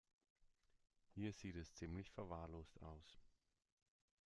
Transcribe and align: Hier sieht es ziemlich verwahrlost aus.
Hier 1.13 1.31
sieht 1.31 1.57
es 1.57 1.75
ziemlich 1.75 2.09
verwahrlost 2.09 2.81
aus. 2.81 3.19